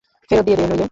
[0.29, 0.85] ফেরত দিয়ে দে, নইলে।